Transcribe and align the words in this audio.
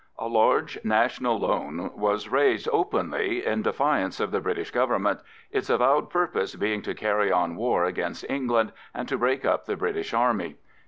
A 0.17 0.27
large 0.27 0.83
national 0.83 1.37
loan 1.39 1.91
was 1.95 2.27
raised 2.27 2.67
openly 2.73 3.45
in 3.45 3.61
defiance 3.61 4.19
of 4.19 4.31
the 4.31 4.41
British 4.41 4.71
Government, 4.71 5.19
its 5.51 5.69
avowed 5.69 6.09
purpose 6.09 6.55
being 6.55 6.81
to 6.81 6.95
carry 6.95 7.31
on 7.31 7.55
war 7.55 7.85
against 7.85 8.25
England 8.27 8.71
and 8.95 9.07
to 9.07 9.17
break 9.19 9.45
up 9.45 9.65
the 9.67 9.75
British 9.77 10.11
Army. 10.11 10.55